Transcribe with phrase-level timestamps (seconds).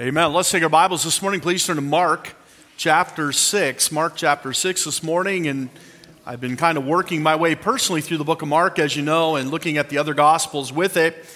[0.00, 0.32] Amen.
[0.32, 1.40] Let's take our Bibles this morning.
[1.42, 2.34] Please turn to Mark
[2.78, 3.92] chapter 6.
[3.92, 5.46] Mark chapter 6 this morning.
[5.46, 5.68] And
[6.24, 9.02] I've been kind of working my way personally through the book of Mark, as you
[9.02, 11.26] know, and looking at the other Gospels with it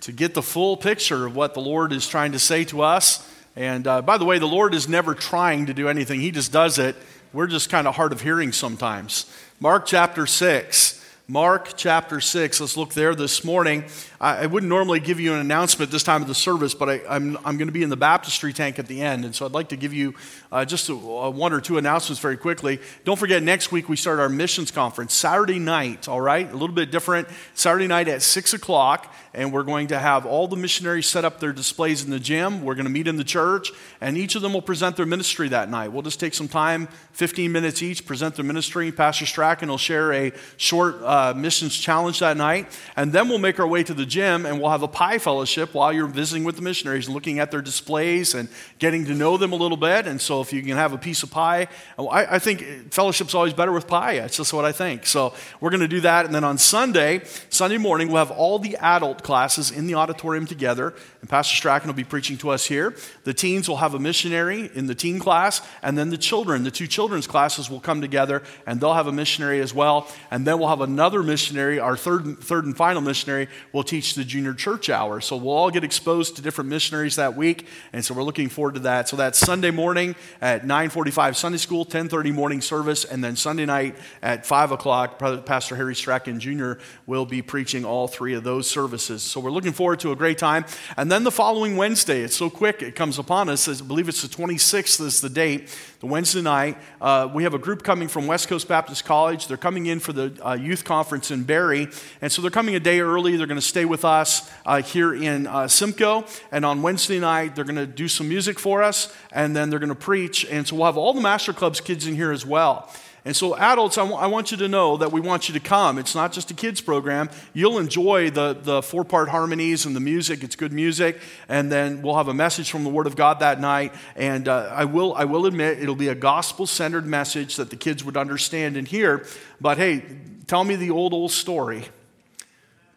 [0.00, 3.24] to get the full picture of what the Lord is trying to say to us.
[3.54, 6.50] And uh, by the way, the Lord is never trying to do anything, He just
[6.50, 6.96] does it.
[7.32, 9.32] We're just kind of hard of hearing sometimes.
[9.60, 10.97] Mark chapter 6.
[11.30, 12.58] Mark chapter 6.
[12.58, 13.84] Let's look there this morning.
[14.18, 16.94] I, I wouldn't normally give you an announcement this time of the service, but I,
[16.94, 19.26] am I'm, I'm going to be in the baptistry tank at the end.
[19.26, 20.14] And so I'd like to give you
[20.50, 22.80] uh, just a, a one or two announcements very quickly.
[23.04, 26.48] Don't forget, next week we start our missions conference, Saturday night, all right?
[26.50, 27.28] A little bit different.
[27.52, 31.40] Saturday night at 6 o'clock, and we're going to have all the missionaries set up
[31.40, 32.62] their displays in the gym.
[32.62, 35.48] We're going to meet in the church, and each of them will present their ministry
[35.48, 35.92] that night.
[35.92, 38.90] We'll just take some time, 15 minutes each, present their ministry.
[38.92, 43.60] Pastor Strachan will share a short uh, missions challenge that night, and then we'll make
[43.60, 46.56] our way to the gym and we'll have a pie fellowship while you're visiting with
[46.56, 50.06] the missionaries and looking at their displays and getting to know them a little bit.
[50.06, 51.68] And so if you can have a piece of pie,
[51.98, 54.16] I, I think fellowship's always better with pie.
[54.16, 55.06] That's just what I think.
[55.06, 56.26] So we're going to do that.
[56.26, 60.46] And then on Sunday, Sunday morning, we'll have all the adult classes in the auditorium
[60.46, 60.94] together.
[61.20, 62.96] And Pastor Strachan will be preaching to us here.
[63.24, 65.60] The teens will have a missionary in the teen class.
[65.82, 69.12] And then the children, the two children's classes will come together and they'll have a
[69.12, 70.08] missionary as well.
[70.30, 74.24] And then we'll have another missionary, our third, third and final missionary, will teach the
[74.24, 75.20] junior church hour.
[75.20, 78.74] So we'll all get exposed to different missionaries that week, and so we're looking forward
[78.74, 79.08] to that.
[79.08, 83.96] So that's Sunday morning at 9:45 Sunday school, 10:30 morning service, and then Sunday night
[84.22, 86.74] at 5 o'clock, Pastor Harry Strachan Jr.
[87.06, 89.07] will be preaching all three of those services.
[89.16, 90.66] So we're looking forward to a great time.
[90.96, 93.68] And then the following Wednesday, it's so quick it comes upon us.
[93.68, 95.76] I believe it's the 26th is the date.
[96.00, 99.48] The Wednesday night, uh, we have a group coming from West Coast Baptist College.
[99.48, 101.88] They're coming in for the uh, youth conference in Barrie,
[102.20, 103.36] and so they're coming a day early.
[103.36, 106.24] They're going to stay with us us uh, here in uh, Simcoe.
[106.50, 109.78] And on Wednesday night, they're going to do some music for us, and then they're
[109.78, 110.44] going to preach.
[110.44, 112.90] And so we'll have all the Master Clubs kids in here as well.
[113.28, 115.60] And so, adults, I, w- I want you to know that we want you to
[115.60, 115.98] come.
[115.98, 117.28] It's not just a kids program.
[117.52, 120.42] You'll enjoy the, the four part harmonies and the music.
[120.42, 121.20] It's good music.
[121.46, 123.92] And then we'll have a message from the Word of God that night.
[124.16, 127.76] And uh, I, will, I will admit it'll be a gospel centered message that the
[127.76, 129.26] kids would understand and hear.
[129.60, 130.04] But hey,
[130.46, 131.84] tell me the old, old story.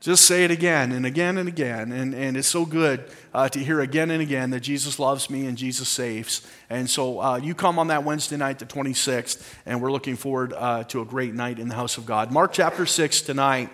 [0.02, 1.92] Just say it again and again and again.
[1.92, 5.46] And, and it's so good uh, to hear again and again that Jesus loves me
[5.46, 6.46] and Jesus saves.
[6.72, 10.54] And so uh, you come on that Wednesday night, the 26th, and we're looking forward
[10.54, 12.32] uh, to a great night in the house of God.
[12.32, 13.70] Mark chapter 6 tonight.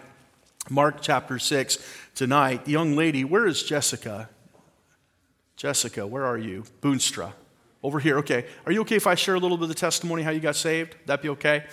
[0.69, 1.77] Mark chapter 6
[2.13, 2.67] tonight.
[2.67, 4.27] Young lady, where is Jessica?
[5.55, 6.65] Jessica, where are you?
[6.81, 7.31] Boonstra.
[7.81, 8.45] Over here, okay.
[8.65, 10.57] Are you okay if I share a little bit of the testimony how you got
[10.57, 10.93] saved?
[11.05, 11.63] That be okay?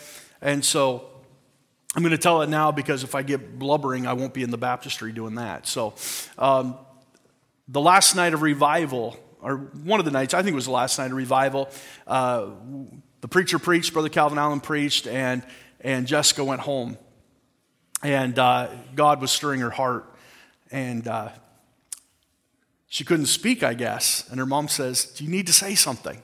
[0.40, 1.10] And so
[1.96, 4.50] I'm going to tell it now because if I get blubbering, I won't be in
[4.50, 5.66] the baptistry doing that.
[5.66, 5.94] So,
[6.38, 6.76] um,
[7.68, 10.72] the last night of revival, or one of the nights, I think it was the
[10.72, 11.70] last night of revival,
[12.06, 12.50] uh,
[13.20, 15.42] the preacher preached, Brother Calvin Allen preached, and,
[15.80, 16.98] and Jessica went home.
[18.02, 20.12] And uh, God was stirring her heart.
[20.70, 21.30] And uh,
[22.88, 24.28] she couldn't speak, I guess.
[24.30, 26.20] And her mom says, Do you need to say something?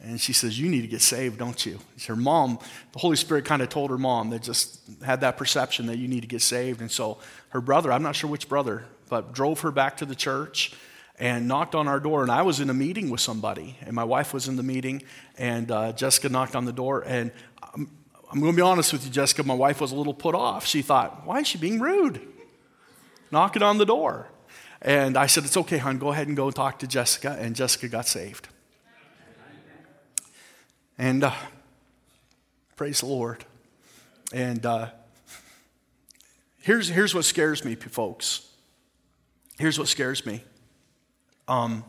[0.00, 1.78] And she says, You need to get saved, don't you?
[2.06, 2.58] Her mom,
[2.92, 6.08] the Holy Spirit kind of told her mom that just had that perception that you
[6.08, 6.80] need to get saved.
[6.80, 7.18] And so
[7.50, 10.74] her brother, I'm not sure which brother, but drove her back to the church
[11.18, 12.22] and knocked on our door.
[12.22, 15.02] And I was in a meeting with somebody, and my wife was in the meeting,
[15.38, 17.02] and uh, Jessica knocked on the door.
[17.06, 17.30] And
[17.62, 17.90] I'm,
[18.30, 20.66] I'm going to be honest with you, Jessica, my wife was a little put off.
[20.66, 22.20] She thought, Why is she being rude?
[23.30, 24.28] Knocking on the door.
[24.82, 27.36] And I said, It's okay, hon, go ahead and go talk to Jessica.
[27.40, 28.48] And Jessica got saved.
[30.98, 31.34] And uh,
[32.76, 33.44] praise the Lord.
[34.32, 34.88] And uh,
[36.60, 38.48] here's, here's what scares me, folks.
[39.58, 40.42] Here's what scares me.
[41.46, 41.84] Um,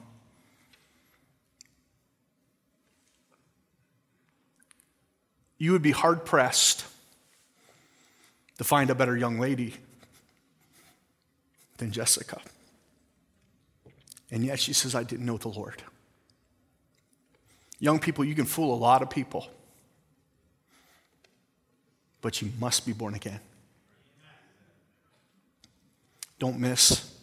[5.58, 6.86] you would be hard pressed
[8.58, 9.76] to find a better young lady
[11.78, 12.42] than Jessica.
[14.32, 15.84] And yet she says, I didn't know the Lord.
[17.86, 19.46] Young people, you can fool a lot of people,
[22.20, 23.40] but you must be born again.
[26.40, 27.16] Don't miss.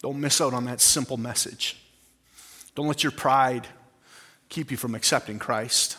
[0.00, 1.76] Don't miss out on that simple message.
[2.74, 3.68] Don't let your pride
[4.48, 5.98] keep you from accepting Christ.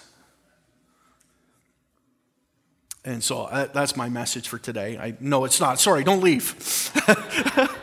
[3.06, 4.98] And so uh, that's my message for today.
[4.98, 5.80] I know it's not.
[5.80, 6.56] Sorry, don't leave.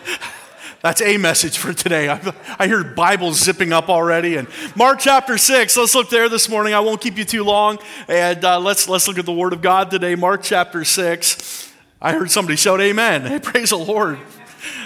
[0.86, 2.08] That's a message for today.
[2.08, 4.36] I, I hear Bibles zipping up already.
[4.36, 4.46] And
[4.76, 6.74] Mark chapter 6, let's look there this morning.
[6.74, 7.80] I won't keep you too long.
[8.06, 10.14] And uh, let's, let's look at the Word of God today.
[10.14, 11.72] Mark chapter 6.
[12.00, 13.22] I heard somebody shout amen.
[13.26, 14.20] Hey, praise the Lord.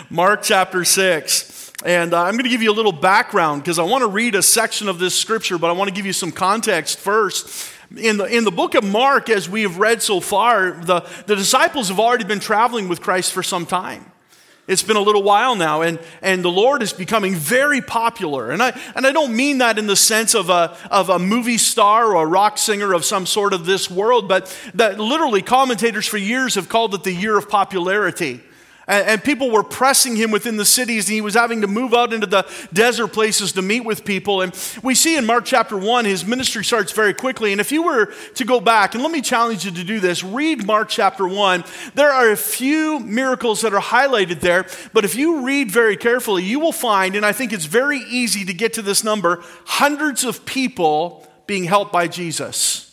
[0.08, 1.72] Mark chapter 6.
[1.84, 4.34] And uh, I'm going to give you a little background because I want to read
[4.34, 7.70] a section of this scripture, but I want to give you some context first.
[7.94, 11.36] In the, in the book of Mark, as we have read so far, the, the
[11.36, 14.10] disciples have already been traveling with Christ for some time.
[14.70, 18.52] It's been a little while now, and, and the Lord is becoming very popular.
[18.52, 21.58] And I, and I don't mean that in the sense of a, of a movie
[21.58, 26.06] star or a rock singer of some sort of this world, but that literally commentators
[26.06, 28.42] for years have called it the year of popularity
[28.86, 32.12] and, people were pressing him within the cities, and he was having to move out
[32.12, 34.40] into the desert places to meet with people.
[34.40, 37.52] And we see in Mark chapter 1, his ministry starts very quickly.
[37.52, 40.24] And if you were to go back, and let me challenge you to do this,
[40.24, 41.64] read Mark chapter 1.
[41.94, 46.42] There are a few miracles that are highlighted there, but if you read very carefully,
[46.42, 50.24] you will find, and I think it's very easy to get to this number, hundreds
[50.24, 52.89] of people being helped by Jesus.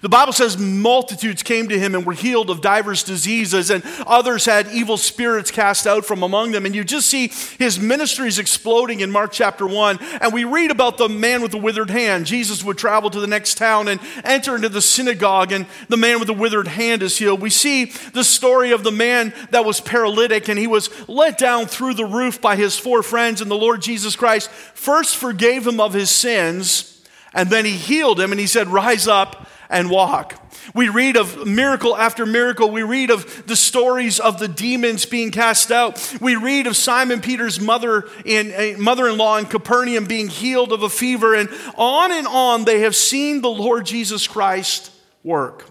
[0.00, 4.44] The Bible says multitudes came to him and were healed of divers diseases, and others
[4.44, 6.66] had evil spirits cast out from among them.
[6.66, 9.98] And you just see his ministries exploding in Mark chapter 1.
[10.20, 12.26] And we read about the man with the withered hand.
[12.26, 16.18] Jesus would travel to the next town and enter into the synagogue, and the man
[16.18, 17.40] with the withered hand is healed.
[17.40, 21.66] We see the story of the man that was paralytic, and he was let down
[21.66, 25.80] through the roof by his four friends, and the Lord Jesus Christ first forgave him
[25.80, 27.04] of his sins,
[27.34, 30.40] and then he healed him, and he said, Rise up and walk.
[30.74, 32.70] We read of miracle after miracle.
[32.70, 36.16] We read of the stories of the demons being cast out.
[36.20, 40.88] We read of Simon Peter's mother in eh, mother-in-law in Capernaum being healed of a
[40.88, 44.90] fever and on and on they have seen the Lord Jesus Christ
[45.22, 45.66] work.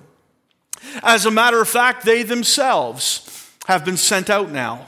[1.03, 4.87] As a matter of fact, they themselves have been sent out now.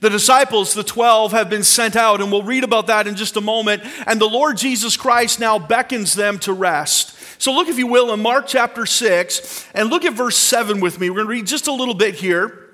[0.00, 3.36] The disciples, the 12, have been sent out, and we'll read about that in just
[3.36, 3.82] a moment.
[4.06, 7.15] And the Lord Jesus Christ now beckons them to rest.
[7.38, 10.98] So look, if you will, in Mark chapter 6 and look at verse 7 with
[10.98, 11.10] me.
[11.10, 12.70] We're going to read just a little bit here.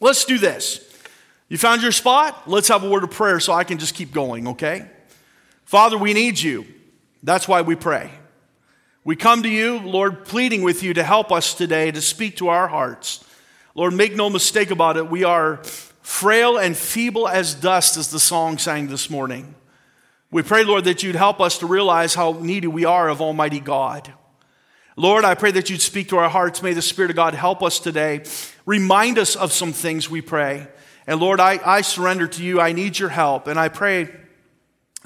[0.00, 0.86] Let's do this.
[1.48, 2.48] You found your spot?
[2.48, 4.88] Let's have a word of prayer so I can just keep going, okay?
[5.64, 6.64] Father, we need you.
[7.22, 8.10] That's why we pray.
[9.04, 12.48] We come to you, Lord, pleading with you to help us today to speak to
[12.48, 13.24] our hearts.
[13.74, 15.08] Lord, make no mistake about it.
[15.08, 15.60] We are
[16.02, 19.54] frail and feeble as dust, as the song sang this morning.
[20.32, 23.58] We pray, Lord, that you'd help us to realize how needy we are of Almighty
[23.58, 24.12] God.
[24.96, 26.62] Lord, I pray that you'd speak to our hearts.
[26.62, 28.22] May the Spirit of God help us today.
[28.64, 30.68] Remind us of some things, we pray.
[31.06, 32.60] And Lord, I, I surrender to you.
[32.60, 33.48] I need your help.
[33.48, 34.08] And I pray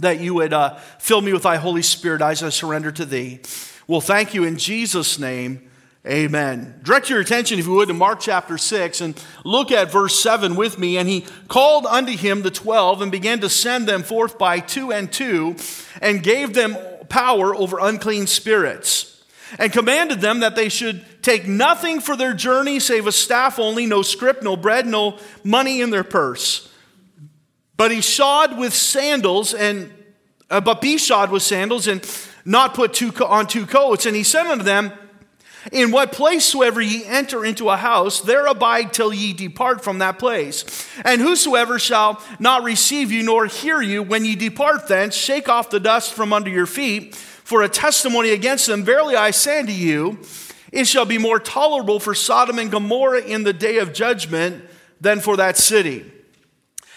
[0.00, 3.40] that you would uh, fill me with thy Holy Spirit as I surrender to thee.
[3.86, 5.70] Well, thank you in Jesus' name.
[6.06, 6.80] Amen.
[6.82, 10.54] Direct your attention, if you would, to Mark chapter 6 and look at verse 7
[10.54, 10.98] with me.
[10.98, 14.92] And he called unto him the twelve and began to send them forth by two
[14.92, 15.56] and two
[16.02, 16.76] and gave them
[17.08, 19.24] power over unclean spirits
[19.58, 23.86] and commanded them that they should take nothing for their journey save a staff only,
[23.86, 26.70] no scrip, no bread, no money in their purse.
[27.78, 29.90] But he shod with sandals and,
[30.50, 32.06] uh, but be shod with sandals and
[32.44, 34.04] not put two, on two coats.
[34.04, 34.92] And he said unto them,
[35.72, 39.98] in what place soever ye enter into a house, there abide till ye depart from
[39.98, 40.64] that place.
[41.04, 45.70] And whosoever shall not receive you nor hear you when ye depart thence, shake off
[45.70, 48.84] the dust from under your feet for a testimony against them.
[48.84, 50.18] Verily I say unto you,
[50.72, 54.64] it shall be more tolerable for Sodom and Gomorrah in the day of judgment
[55.00, 56.10] than for that city.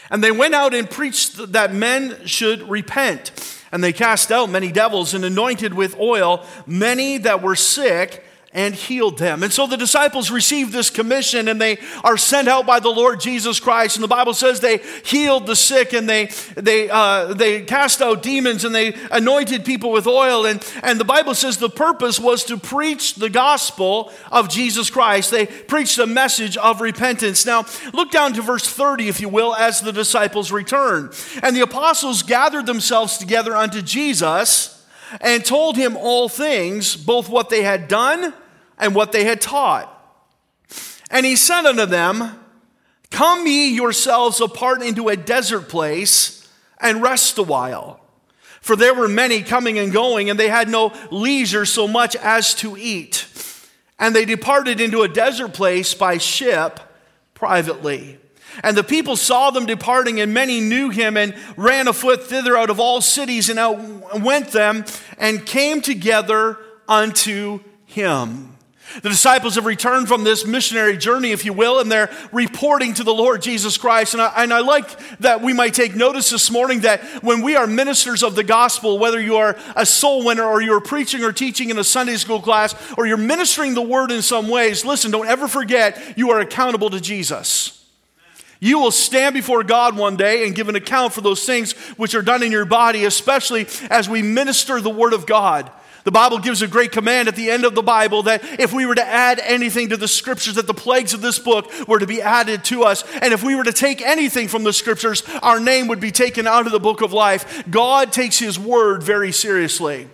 [0.09, 3.31] And they went out and preached that men should repent.
[3.71, 8.23] And they cast out many devils and anointed with oil many that were sick
[8.57, 9.43] and healed them.
[9.43, 13.19] And so the disciples received this commission and they are sent out by the Lord
[13.19, 13.97] Jesus Christ.
[13.97, 18.23] And the Bible says they healed the sick and they, they, uh, they cast out
[18.23, 20.47] demons and they anointed people with oil.
[20.47, 25.29] And, and the Bible says the purpose was to preach the gospel of Jesus Christ.
[25.29, 27.45] They preached a message of repentance.
[27.45, 31.11] Now, look down to verse 30, if you will, as the disciples return.
[31.43, 34.83] And the apostles gathered themselves together unto Jesus
[35.21, 38.33] and told him all things, both what they had done
[38.77, 39.93] and what they had taught.
[41.09, 42.39] And he said unto them,
[43.11, 46.47] Come ye yourselves apart into a desert place
[46.79, 48.01] and rest a while.
[48.61, 52.53] For there were many coming and going, and they had no leisure so much as
[52.55, 53.25] to eat.
[53.97, 56.79] And they departed into a desert place by ship
[57.33, 58.19] privately.
[58.63, 62.69] And the people saw them departing, and many knew him and ran afoot thither out
[62.69, 64.83] of all cities and out went them
[65.17, 66.57] and came together
[66.87, 68.56] unto him.
[69.01, 73.03] The disciples have returned from this missionary journey, if you will, and they're reporting to
[73.03, 74.13] the Lord Jesus Christ.
[74.13, 77.55] And I, and I, like that we might take notice this morning that when we
[77.55, 81.33] are ministers of the gospel, whether you are a soul winner or you're preaching or
[81.33, 85.11] teaching in a Sunday school class or you're ministering the word in some ways, listen,
[85.11, 87.73] don't ever forget you are accountable to Jesus.
[88.59, 92.15] You will stand before God one day and give an account for those things which
[92.15, 95.69] are done in your body, especially as we minister the Word of God.
[96.07, 98.85] The Bible gives a great command at the end of the Bible that if we
[98.85, 102.07] were to add anything to the scriptures, that the plagues of this book were to
[102.07, 103.03] be added to us.
[103.21, 106.47] And if we were to take anything from the scriptures, our name would be taken
[106.47, 107.69] out of the book of life.
[107.69, 110.07] God takes his word very seriously.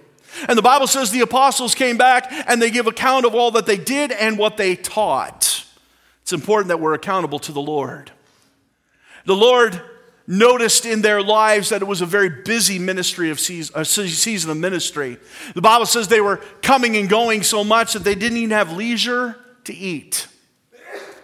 [0.49, 3.67] And the Bible says the apostles came back and they give account of all that
[3.67, 5.63] they did and what they taught.
[6.23, 8.11] It's important that we're accountable to the Lord.
[9.25, 9.79] The Lord
[10.25, 14.51] noticed in their lives that it was a very busy ministry of season, a season
[14.51, 15.17] of ministry.
[15.53, 18.71] The Bible says they were coming and going so much that they didn't even have
[18.71, 20.27] leisure to eat.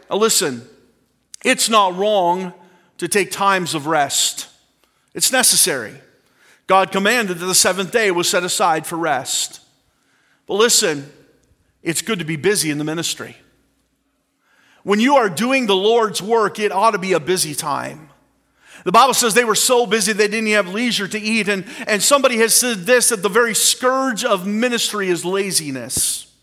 [0.09, 0.67] Now listen,
[1.43, 2.53] it's not wrong
[2.97, 4.47] to take times of rest.
[5.13, 5.95] It's necessary.
[6.67, 9.61] God commanded that the seventh day was set aside for rest.
[10.45, 11.11] But listen,
[11.81, 13.37] it's good to be busy in the ministry.
[14.83, 18.09] When you are doing the Lord's work, it ought to be a busy time.
[18.85, 21.49] The Bible says they were so busy they didn't have leisure to eat.
[21.49, 26.33] And, and somebody has said this that the very scourge of ministry is laziness.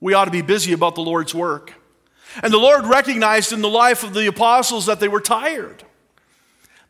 [0.00, 1.72] We ought to be busy about the Lord's work.
[2.42, 5.84] And the Lord recognized in the life of the apostles that they were tired.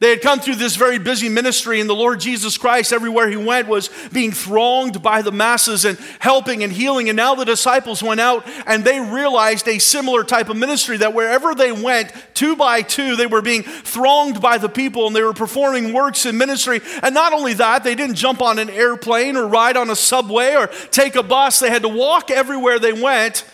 [0.04, 3.38] They had come through this very busy ministry, and the Lord Jesus Christ, everywhere he
[3.38, 7.08] went, was being thronged by the masses and helping and healing.
[7.08, 11.14] And now the disciples went out and they realized a similar type of ministry that
[11.14, 15.22] wherever they went, two by two, they were being thronged by the people and they
[15.22, 16.82] were performing works in ministry.
[17.02, 20.54] And not only that, they didn't jump on an airplane or ride on a subway
[20.54, 21.60] or take a bus.
[21.60, 23.46] They had to walk everywhere they went,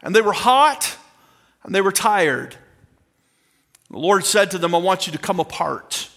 [0.00, 0.96] and they were hot
[1.64, 2.56] and they were tired.
[3.90, 6.08] The Lord said to them, I want you to come apart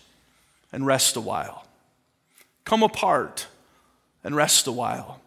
[0.72, 1.66] and rest a while.
[2.66, 3.48] Come apart
[4.24, 5.22] and rest a while.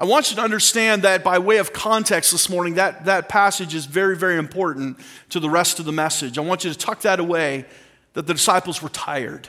[0.00, 3.74] I want you to understand that by way of context this morning, that, that passage
[3.74, 4.98] is very, very important
[5.30, 6.38] to the rest of the message.
[6.38, 7.64] I want you to tuck that away
[8.12, 9.48] that the disciples were tired.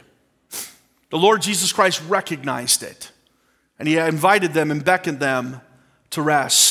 [1.12, 3.12] The Lord Jesus Christ recognized it,
[3.78, 5.62] and He invited them and beckoned them
[6.12, 6.69] to rest.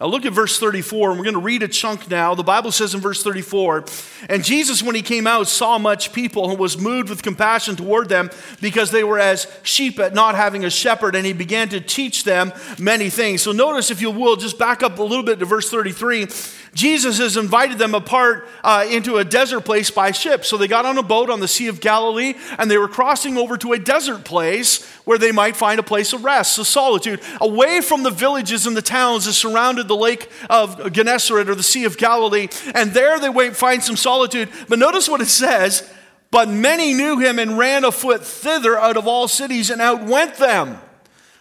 [0.00, 2.36] Now look at verse 34, and we're going to read a chunk now.
[2.36, 3.84] The Bible says in verse 34
[4.28, 8.08] And Jesus, when he came out, saw much people and was moved with compassion toward
[8.08, 11.80] them because they were as sheep at not having a shepherd, and he began to
[11.80, 13.42] teach them many things.
[13.42, 16.28] So notice, if you will, just back up a little bit to verse 33.
[16.74, 20.44] Jesus has invited them apart uh, into a desert place by ship.
[20.44, 23.36] So they got on a boat on the Sea of Galilee, and they were crossing
[23.36, 27.20] over to a desert place where they might find a place of rest, so solitude,
[27.40, 31.62] away from the villages and the towns that surrounded the lake of Gennesaret or the
[31.62, 34.48] Sea of Galilee, and there they wait, find some solitude.
[34.68, 35.88] But notice what it says
[36.30, 40.78] But many knew him and ran afoot thither out of all cities and outwent them.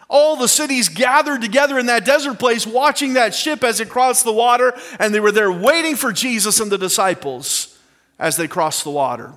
[0.10, 4.24] All the cities gathered together in that desert place, watching that ship as it crossed
[4.24, 7.78] the water, and they were there waiting for Jesus and the disciples
[8.18, 9.34] as they crossed the water.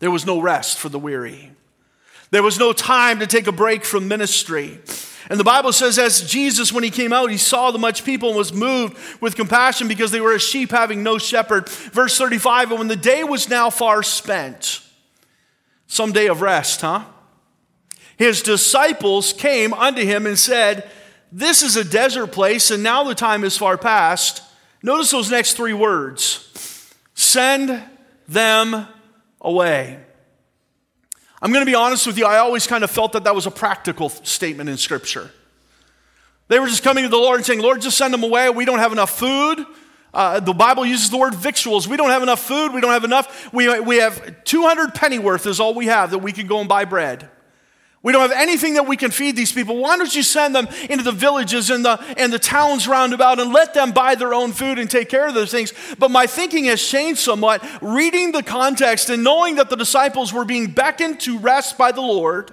[0.00, 1.52] There was no rest for the weary.
[2.30, 4.80] There was no time to take a break from ministry.
[5.30, 8.30] And the Bible says, as Jesus, when he came out, he saw the much people
[8.30, 11.68] and was moved with compassion because they were as sheep having no shepherd.
[11.68, 14.80] Verse 35 And when the day was now far spent,
[15.86, 17.04] some day of rest, huh?
[18.16, 20.90] His disciples came unto him and said,
[21.30, 24.42] This is a desert place, and now the time is far past.
[24.82, 26.42] Notice those next three words
[27.14, 27.82] send
[28.28, 28.86] them
[29.40, 29.98] away.
[31.42, 33.46] I'm going to be honest with you, I always kind of felt that that was
[33.46, 35.30] a practical statement in Scripture.
[36.48, 38.48] They were just coming to the Lord and saying, Lord, just send them away.
[38.50, 39.66] We don't have enough food.
[40.14, 41.86] Uh, the Bible uses the word victuals.
[41.86, 42.72] We don't have enough food.
[42.72, 43.52] We don't have enough.
[43.52, 46.84] We, we have 200 pennyworth is all we have that we can go and buy
[46.84, 47.28] bread.
[48.06, 49.78] We don't have anything that we can feed these people.
[49.78, 53.40] Why don't you send them into the villages and the, and the towns round about
[53.40, 55.72] and let them buy their own food and take care of those things?
[55.98, 57.66] But my thinking has changed somewhat.
[57.82, 62.00] Reading the context and knowing that the disciples were being beckoned to rest by the
[62.00, 62.52] Lord,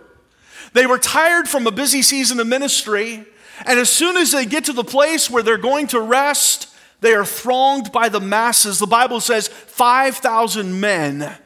[0.73, 3.23] they were tired from a busy season of ministry.
[3.67, 7.13] And as soon as they get to the place where they're going to rest, they
[7.13, 8.79] are thronged by the masses.
[8.79, 11.37] The Bible says 5,000 men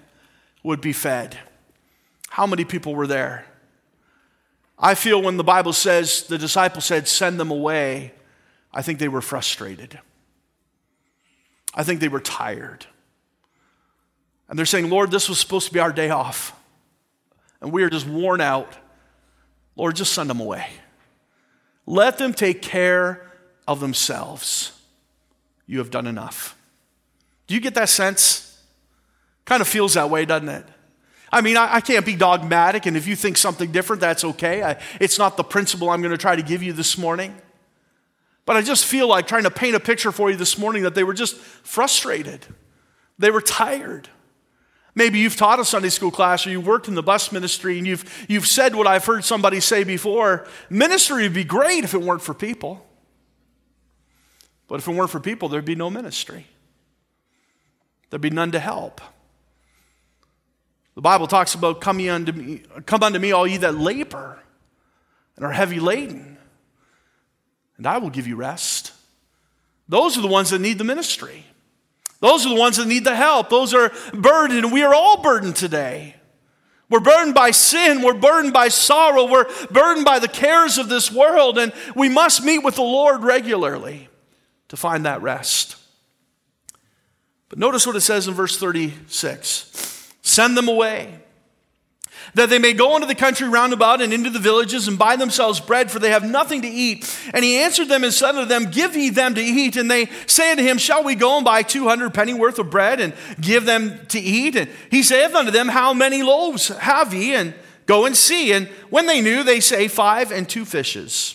[0.63, 1.37] would be fed.
[2.29, 3.43] How many people were there?
[4.79, 8.13] I feel when the Bible says the disciples said, send them away,
[8.71, 9.99] I think they were frustrated.
[11.73, 12.85] I think they were tired.
[14.49, 16.53] And they're saying, Lord, this was supposed to be our day off.
[17.59, 18.77] And we are just worn out.
[19.75, 20.67] Lord, just send them away.
[21.85, 23.31] Let them take care
[23.67, 24.79] of themselves.
[25.65, 26.55] You have done enough.
[27.47, 28.61] Do you get that sense?
[29.45, 30.65] Kind of feels that way, doesn't it?
[31.31, 34.63] I mean, I, I, can't be dogmatic, and if you think something different, that's okay.
[34.63, 37.35] I, it's not the principle I'm going to try to give you this morning.
[38.45, 40.95] But I just feel like trying to paint a picture for you this morning that
[40.95, 42.45] they were just frustrated.
[43.19, 44.07] They were tired.
[44.95, 47.85] Maybe you've taught a Sunday school class or you worked in the bus ministry and
[47.85, 52.01] you've, you've said what I've heard somebody say before ministry would be great if it
[52.01, 52.83] weren't for people.
[54.67, 56.47] But if it weren't for people, there'd be no ministry,
[58.09, 59.01] there'd be none to help.
[60.97, 64.39] The Bible talks about come unto me, come unto me, all ye that labor
[65.35, 66.39] and are heavy laden,
[67.77, 68.93] and I will give you rest.
[69.87, 71.45] Those are the ones that need the ministry.
[72.19, 73.51] Those are the ones that need the help.
[73.51, 76.15] Those are burdened, we are all burdened today.
[76.89, 78.01] We're burdened by sin.
[78.01, 79.29] We're burdened by sorrow.
[79.29, 83.21] We're burdened by the cares of this world, and we must meet with the Lord
[83.21, 84.09] regularly
[84.69, 85.75] to find that rest.
[87.49, 89.96] But notice what it says in verse 36
[90.27, 91.21] Send them away
[92.33, 95.15] that they may go into the country round about and into the villages and buy
[95.15, 97.17] themselves bread, for they have nothing to eat.
[97.33, 99.77] And he answered them and said unto them, Give ye them to eat.
[99.77, 102.69] And they say unto him, Shall we go and buy two hundred penny worth of
[102.69, 104.55] bread and give them to eat?
[104.57, 107.33] And he saith unto them, How many loaves have ye?
[107.33, 107.53] And
[107.85, 108.51] go and see.
[108.51, 111.33] And when they knew, they say, Five and two fishes.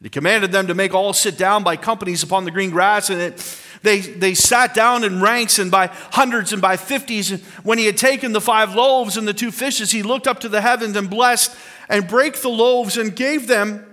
[0.00, 3.08] And he commanded them to make all sit down by companies upon the green grass,
[3.08, 3.40] and it
[3.82, 7.42] they, they sat down in ranks and by hundreds and by fifties.
[7.62, 10.48] When he had taken the five loaves and the two fishes, he looked up to
[10.48, 11.54] the heavens and blessed
[11.88, 13.84] and brake the loaves and gave them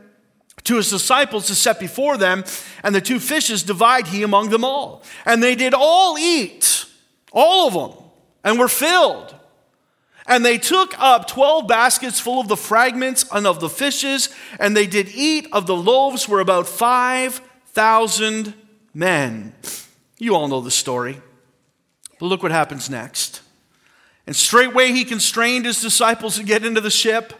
[0.63, 2.44] to his disciples to set before them.
[2.84, 5.04] And the two fishes divide he among them all.
[5.25, 6.86] And they did all eat,
[7.32, 8.04] all of them,
[8.44, 9.36] and were filled.
[10.27, 14.75] And they took up 12 baskets full of the fragments and of the fishes, and
[14.75, 18.56] they did eat of the loaves were about 5,000
[18.96, 19.54] men.
[20.18, 21.22] You all know the story.
[22.20, 23.42] But look what happens next.
[24.25, 27.34] And straightway he constrained his disciples to get into the ship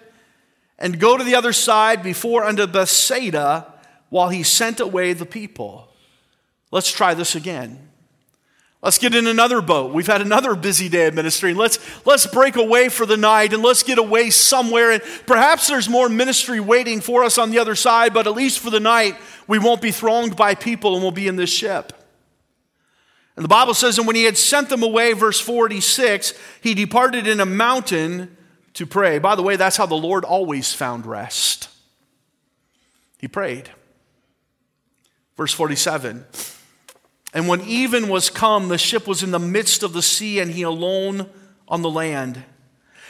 [0.78, 3.74] and go to the other side before unto Bethsaida
[4.10, 5.90] while he sent away the people.
[6.72, 7.90] Let's try this again.
[8.86, 9.94] Let's get in another boat.
[9.94, 11.56] We've had another busy day of ministry.
[11.56, 14.92] Let's, let's break away for the night and let's get away somewhere.
[14.92, 18.60] And perhaps there's more ministry waiting for us on the other side, but at least
[18.60, 19.16] for the night,
[19.48, 21.94] we won't be thronged by people and we'll be in this ship.
[23.36, 27.26] And the Bible says, and when he had sent them away, verse 46, he departed
[27.26, 28.38] in a mountain
[28.76, 29.18] to pray.
[29.18, 31.70] By the way, that's how the Lord always found rest.
[33.18, 33.72] He prayed.
[35.36, 36.24] Verse 47.
[37.36, 40.50] And when even was come, the ship was in the midst of the sea, and
[40.50, 41.30] he alone
[41.68, 42.42] on the land.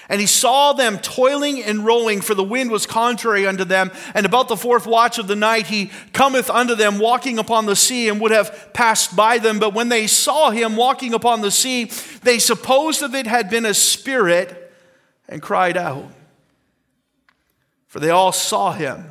[0.09, 3.91] And he saw them toiling and rowing, for the wind was contrary unto them.
[4.15, 7.75] And about the fourth watch of the night, he cometh unto them, walking upon the
[7.75, 9.59] sea, and would have passed by them.
[9.59, 11.91] But when they saw him walking upon the sea,
[12.23, 14.73] they supposed that it had been a spirit,
[15.29, 16.11] and cried out.
[17.87, 19.05] For they all saw him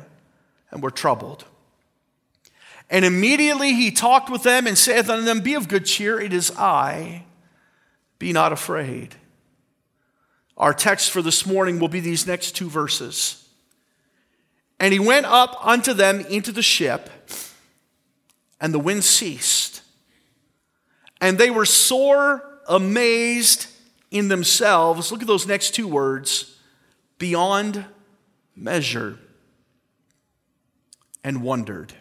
[0.71, 1.45] and were troubled.
[2.89, 6.33] And immediately he talked with them and saith unto them, Be of good cheer, it
[6.33, 7.25] is I,
[8.19, 9.15] be not afraid.
[10.57, 13.47] Our text for this morning will be these next two verses.
[14.79, 17.09] And he went up unto them into the ship,
[18.61, 19.81] and the wind ceased.
[21.19, 23.67] And they were sore amazed
[24.11, 25.11] in themselves.
[25.11, 26.57] Look at those next two words
[27.17, 27.85] beyond
[28.55, 29.17] measure,
[31.23, 31.93] and wondered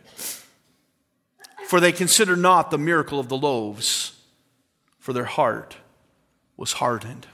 [1.75, 4.13] for they considered not the miracle of the loaves,
[5.01, 5.77] for their heart
[6.57, 7.27] was hardened.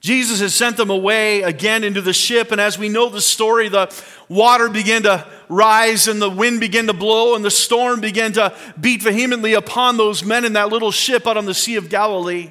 [0.00, 3.68] Jesus has sent them away again into the ship, and as we know the story,
[3.68, 3.94] the
[4.28, 8.52] water began to rise and the wind began to blow and the storm began to
[8.80, 12.50] beat vehemently upon those men in that little ship out on the Sea of Galilee.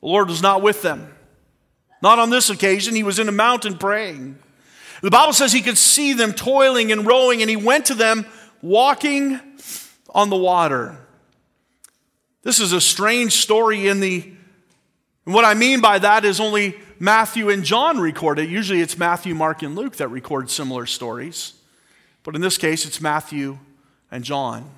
[0.00, 1.14] The Lord was not with them.
[2.02, 4.36] Not on this occasion, he was in a mountain praying.
[5.00, 8.26] The Bible says he could see them toiling and rowing, and he went to them
[8.62, 9.38] walking
[10.10, 10.96] on the water.
[12.42, 14.32] This is a strange story in the
[15.24, 18.48] and what I mean by that is only Matthew and John record it.
[18.48, 21.54] Usually it's Matthew, Mark, and Luke that record similar stories.
[22.24, 23.58] But in this case, it's Matthew
[24.10, 24.68] and John.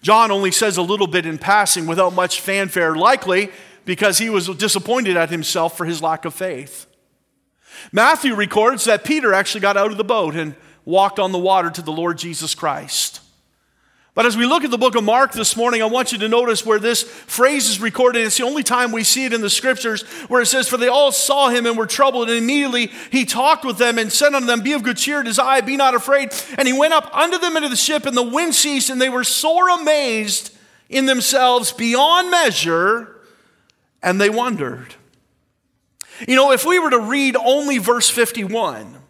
[0.00, 3.50] John only says a little bit in passing without much fanfare, likely
[3.84, 6.86] because he was disappointed at himself for his lack of faith.
[7.90, 11.70] Matthew records that Peter actually got out of the boat and walked on the water
[11.70, 13.20] to the Lord Jesus Christ.
[14.14, 16.28] But as we look at the book of Mark this morning, I want you to
[16.28, 18.26] notice where this phrase is recorded.
[18.26, 20.88] It's the only time we see it in the scriptures where it says, For they
[20.88, 24.46] all saw him and were troubled, and immediately he talked with them and said unto
[24.46, 26.30] them, Be of good cheer, it is I, be not afraid.
[26.58, 29.08] And he went up unto them into the ship, and the wind ceased, and they
[29.08, 30.54] were sore amazed
[30.90, 33.16] in themselves beyond measure,
[34.02, 34.94] and they wondered.
[36.28, 39.01] You know, if we were to read only verse 51,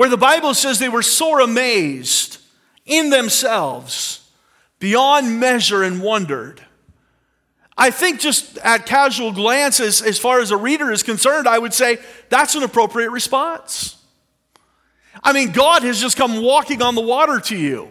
[0.00, 2.38] where the Bible says they were sore amazed
[2.86, 4.26] in themselves,
[4.78, 6.62] beyond measure, and wondered.
[7.76, 11.58] I think just at casual glance, as, as far as a reader is concerned, I
[11.58, 11.98] would say
[12.30, 14.02] that's an appropriate response.
[15.22, 17.90] I mean, God has just come walking on the water to you.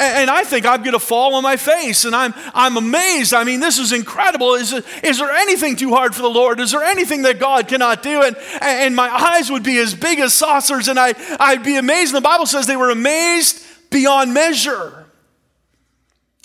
[0.00, 3.34] And, I think I'm going to fall on my face and I'm, I'm amazed.
[3.34, 4.54] I mean, this is incredible.
[4.54, 6.58] Is, is there anything too hard for the Lord?
[6.58, 8.22] Is there anything that God cannot do?
[8.22, 12.14] And, and my eyes would be as big as saucers and I, I'd be amazed.
[12.14, 15.04] And the Bible says they were amazed beyond measure.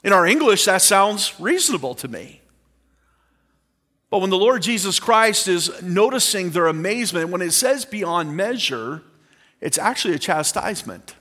[0.04, 2.42] In our English, that sounds reasonable to me.
[4.10, 9.02] But when the Lord Jesus Christ is noticing their amazement, when it says beyond measure,
[9.62, 11.16] it's actually a chastisement.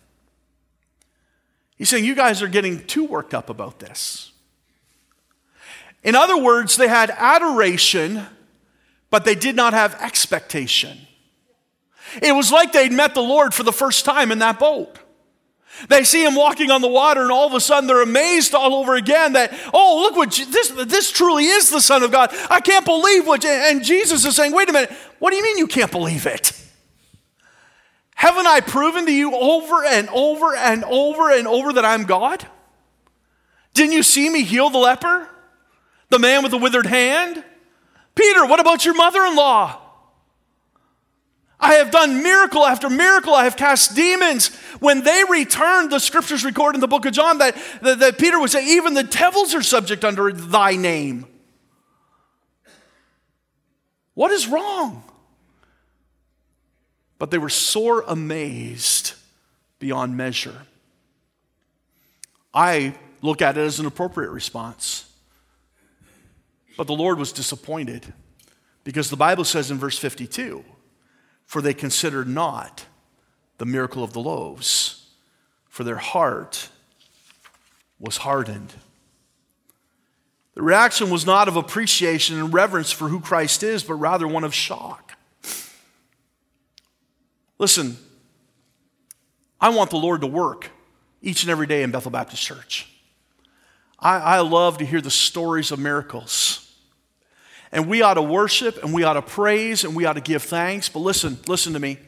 [1.76, 4.32] He's saying, You guys are getting too worked up about this.
[6.02, 8.26] In other words, they had adoration,
[9.10, 10.98] but they did not have expectation.
[12.22, 14.98] It was like they'd met the Lord for the first time in that boat.
[15.88, 18.74] They see him walking on the water, and all of a sudden they're amazed all
[18.74, 22.30] over again that, oh, look what this, this truly is the Son of God.
[22.48, 25.58] I can't believe what, and Jesus is saying, wait a minute, what do you mean
[25.58, 26.52] you can't believe it?
[28.14, 32.46] Haven't I proven to you over and over and over and over that I'm God?
[33.74, 35.28] Didn't you see me heal the leper?
[36.10, 37.42] The man with the withered hand?
[38.14, 39.80] Peter, what about your mother in law?
[41.58, 43.34] I have done miracle after miracle.
[43.34, 44.54] I have cast demons.
[44.80, 48.38] When they returned, the scriptures record in the book of John that, that, that Peter
[48.38, 51.26] would say, Even the devils are subject under thy name.
[54.14, 55.02] What is wrong?
[57.24, 59.14] But they were sore amazed
[59.78, 60.66] beyond measure.
[62.52, 65.10] I look at it as an appropriate response.
[66.76, 68.12] But the Lord was disappointed
[68.84, 70.66] because the Bible says in verse 52
[71.46, 72.84] for they considered not
[73.56, 75.08] the miracle of the loaves,
[75.66, 76.68] for their heart
[77.98, 78.74] was hardened.
[80.52, 84.44] The reaction was not of appreciation and reverence for who Christ is, but rather one
[84.44, 85.03] of shock.
[87.58, 87.96] Listen,
[89.60, 90.70] I want the Lord to work
[91.22, 92.90] each and every day in Bethel Baptist Church.
[93.98, 96.60] I, I love to hear the stories of miracles.
[97.72, 100.42] And we ought to worship and we ought to praise and we ought to give
[100.42, 100.88] thanks.
[100.88, 101.98] But listen, listen to me.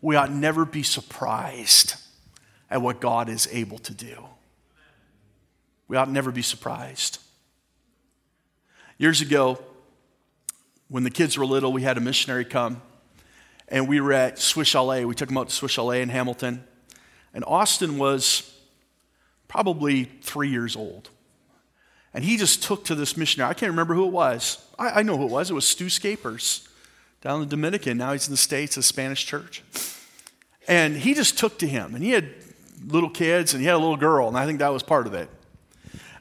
[0.00, 1.94] We ought never be surprised
[2.70, 4.24] at what God is able to do.
[5.86, 7.18] We ought never be surprised.
[8.98, 9.62] Years ago,
[10.88, 12.80] when the kids were little, we had a missionary come
[13.72, 15.06] and we were at Swiss Chalet.
[15.06, 16.62] We took them out to Swiss Chalet in Hamilton.
[17.32, 18.54] And Austin was
[19.48, 21.08] probably three years old.
[22.12, 23.48] And he just took to this missionary.
[23.48, 24.62] I can't remember who it was.
[24.78, 25.50] I, I know who it was.
[25.50, 26.68] It was Stu Scapers
[27.22, 27.96] down in the Dominican.
[27.96, 29.62] Now he's in the States, a Spanish church.
[30.68, 31.94] And he just took to him.
[31.94, 32.28] And he had
[32.86, 34.28] little kids and he had a little girl.
[34.28, 35.30] And I think that was part of it.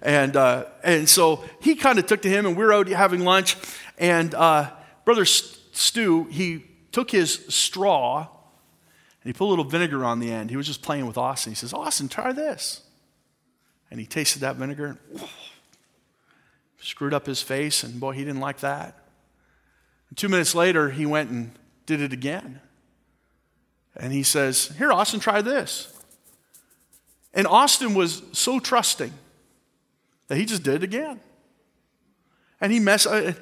[0.01, 3.25] And, uh, and so he kind of took to him, and we were out having
[3.25, 3.57] lunch.
[3.99, 4.71] And uh,
[5.03, 8.27] Brother Stu, he took his straw
[9.23, 10.49] and he put a little vinegar on the end.
[10.49, 11.51] He was just playing with Austin.
[11.51, 12.81] He says, Austin, try this.
[13.89, 14.97] And he tasted that vinegar.
[15.13, 15.21] And,
[16.81, 18.97] screwed up his face, and boy, he didn't like that.
[20.09, 21.51] And two minutes later, he went and
[21.85, 22.59] did it again.
[23.95, 25.93] And he says, Here, Austin, try this.
[27.33, 29.13] And Austin was so trusting
[30.27, 31.19] that he just did it again.
[32.59, 33.33] And he messed, uh,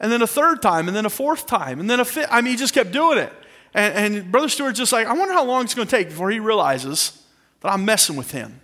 [0.00, 2.28] and then a third time, and then a fourth time, and then a fifth.
[2.30, 3.32] I mean, he just kept doing it.
[3.74, 6.30] And, and Brother Stewart's just like, I wonder how long it's going to take before
[6.30, 7.22] he realizes
[7.60, 8.60] that I'm messing with him.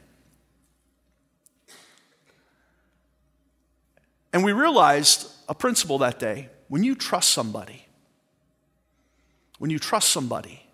[4.33, 7.87] And we realized a principle that day when you trust somebody,
[9.59, 10.67] when you trust somebody,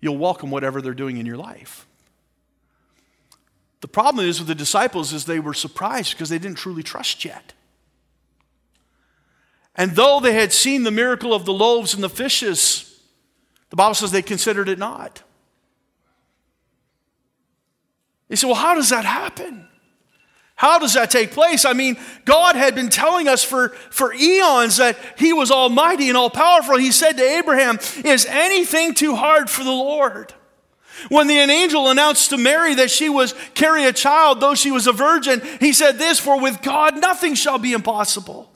[0.00, 1.86] you'll welcome whatever they're doing in your life.
[3.80, 7.24] The problem is with the disciples is they were surprised because they didn't truly trust
[7.24, 7.54] yet.
[9.76, 13.00] And though they had seen the miracle of the loaves and the fishes,
[13.70, 15.22] the Bible says they considered it not.
[18.28, 19.68] They said, Well, how does that happen?
[20.54, 21.64] How does that take place?
[21.64, 26.18] I mean, God had been telling us for, for eons that He was almighty and
[26.18, 26.76] all powerful.
[26.76, 30.34] He said to Abraham, Is anything too hard for the Lord?
[31.08, 34.86] When the angel announced to Mary that she was carry a child, though she was
[34.86, 38.52] a virgin, he said this, For with God nothing shall be impossible.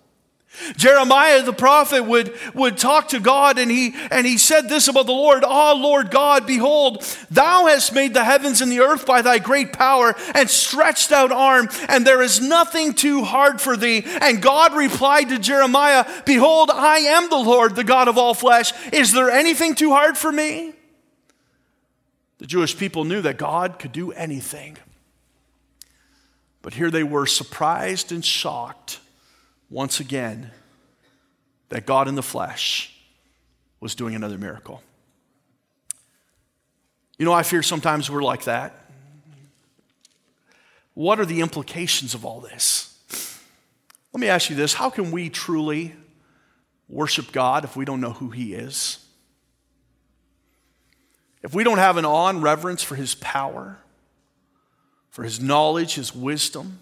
[0.77, 5.07] Jeremiah the prophet would, would talk to God and he, and he said this about
[5.07, 9.21] the Lord Ah, Lord God, behold, thou hast made the heavens and the earth by
[9.23, 14.05] thy great power and stretched out arm, and there is nothing too hard for thee.
[14.05, 18.73] And God replied to Jeremiah, Behold, I am the Lord, the God of all flesh.
[18.93, 20.73] Is there anything too hard for me?
[22.39, 24.77] The Jewish people knew that God could do anything.
[26.63, 29.01] But here they were surprised and shocked
[29.71, 30.51] once again
[31.69, 32.95] that God in the flesh
[33.81, 34.83] was doing another miracle.
[37.19, 38.75] You know, I fear sometimes we're like that.
[40.95, 42.99] What are the implications of all this?
[44.13, 45.95] Let me ask you this how can we truly
[46.89, 49.05] worship God if we don't know who He is?
[51.43, 53.79] If we don't have an awe and reverence for His power,
[55.11, 56.79] for His knowledge, His wisdom,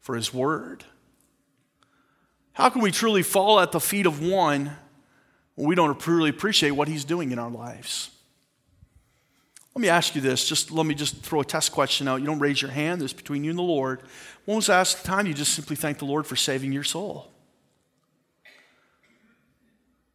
[0.00, 0.84] for His word,
[2.52, 4.72] how can we truly fall at the feet of one
[5.54, 8.10] when we don't truly appreciate what He's doing in our lives?
[9.74, 10.46] Let me ask you this.
[10.46, 12.20] Just let me just throw a test question out.
[12.20, 13.00] You don't raise your hand.
[13.00, 14.02] This between you and the Lord.
[14.44, 17.30] When was the last time you just simply thanked the Lord for saving your soul?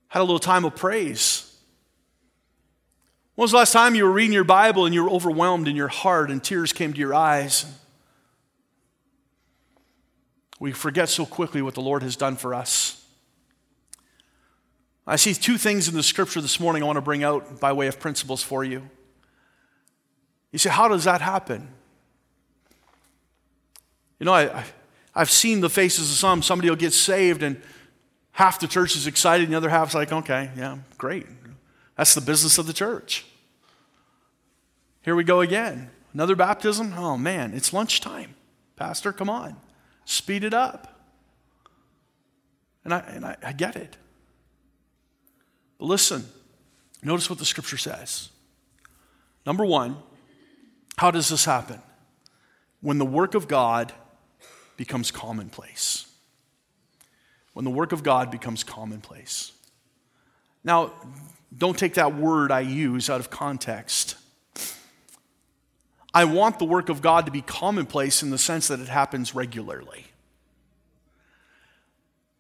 [0.10, 1.56] Had a little time of praise.
[3.34, 5.76] When was the last time you were reading your Bible and you were overwhelmed in
[5.76, 7.66] your heart and tears came to your eyes?
[10.60, 13.06] We forget so quickly what the Lord has done for us.
[15.06, 17.72] I see two things in the scripture this morning I want to bring out by
[17.72, 18.90] way of principles for you.
[20.52, 21.70] You say, how does that happen?
[24.20, 24.66] You know, I,
[25.16, 26.42] have seen the faces of some.
[26.42, 27.62] Somebody will get saved, and
[28.32, 31.26] half the church is excited, and the other half's like, okay, yeah, great.
[31.96, 33.26] That's the business of the church.
[35.02, 35.90] Here we go again.
[36.14, 36.94] Another baptism?
[36.98, 38.36] Oh, man, it's lunchtime.
[38.76, 39.56] Pastor, come on.
[40.08, 40.88] Speed it up.
[42.86, 43.98] And I, and I, I get it.
[45.78, 46.24] But listen,
[47.04, 48.30] notice what the scripture says.
[49.46, 49.98] Number one,
[50.96, 51.82] how does this happen?
[52.80, 53.92] When the work of God
[54.78, 56.08] becomes commonplace.
[57.52, 59.52] When the work of God becomes commonplace.
[60.64, 60.94] Now,
[61.56, 64.16] don't take that word I use out of context.
[66.14, 69.36] I want the work of God to be commonplace in the sense that it happens
[69.36, 70.06] regularly.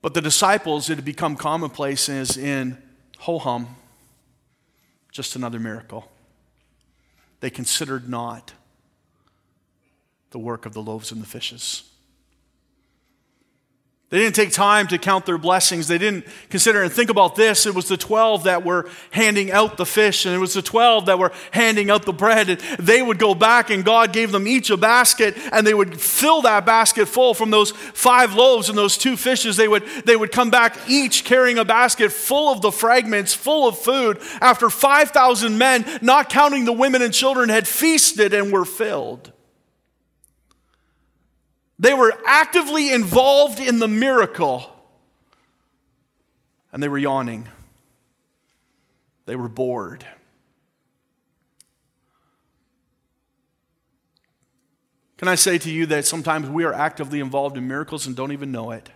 [0.01, 2.77] But the disciples, it had become commonplace as in
[3.19, 3.75] ho hum,
[5.11, 6.09] just another miracle.
[7.39, 8.53] They considered not
[10.31, 11.83] the work of the loaves and the fishes.
[14.09, 15.89] They didn't take time to count their blessings.
[15.89, 17.65] They didn't consider and think about this.
[17.65, 21.07] It was the 12 that were handing out the fish, and it was the 12
[21.07, 22.47] that were handing out the bread.
[22.47, 25.99] And they would go back, and God gave them each a basket, and they would
[25.99, 29.57] fill that basket full from those five loaves and those two fishes.
[29.57, 33.67] They would, they would come back each carrying a basket full of the fragments, full
[33.67, 38.63] of food, after 5,000 men, not counting the women and children, had feasted and were
[38.63, 39.33] filled.
[41.79, 44.65] They were actively involved in the miracle,
[46.71, 47.47] and they were yawning.
[49.25, 50.05] They were bored.
[55.17, 58.31] Can I say to you that sometimes we are actively involved in miracles and don't
[58.31, 58.89] even know it?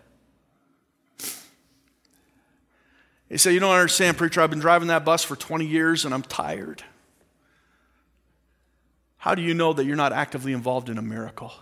[3.29, 4.41] You say, You don't understand, preacher.
[4.41, 6.83] I've been driving that bus for 20 years and I'm tired.
[9.17, 11.53] How do you know that you're not actively involved in a miracle?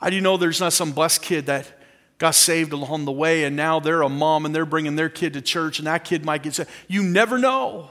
[0.00, 1.66] How do you know there's not some blessed kid that
[2.18, 5.34] got saved along the way and now they're a mom and they're bringing their kid
[5.34, 6.70] to church and that kid might get saved?
[6.88, 7.90] You never know.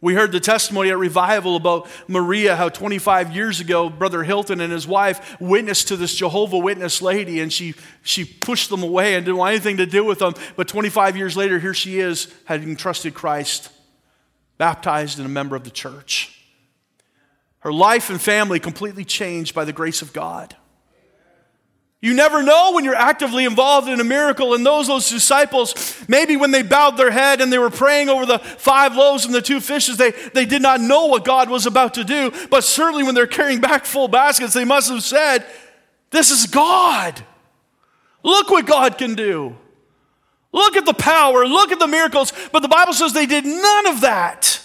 [0.00, 4.72] We heard the testimony at revival about Maria, how 25 years ago, Brother Hilton and
[4.72, 9.24] his wife witnessed to this Jehovah Witness lady, and she, she pushed them away and
[9.24, 10.34] didn't want anything to do with them.
[10.56, 13.70] But 25 years later, here she is, having trusted Christ,
[14.58, 16.41] baptized and a member of the church.
[17.62, 20.56] Her life and family completely changed by the grace of God.
[22.00, 24.54] You never know when you're actively involved in a miracle.
[24.54, 28.26] And those, those disciples, maybe when they bowed their head and they were praying over
[28.26, 31.64] the five loaves and the two fishes, they, they did not know what God was
[31.64, 32.32] about to do.
[32.50, 35.46] But certainly when they're carrying back full baskets, they must have said,
[36.10, 37.24] This is God.
[38.24, 39.56] Look what God can do.
[40.52, 41.46] Look at the power.
[41.46, 42.32] Look at the miracles.
[42.50, 44.61] But the Bible says they did none of that.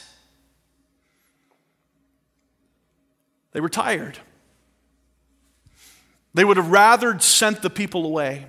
[3.51, 4.19] They were tired.
[6.33, 8.45] They would have rather sent the people away.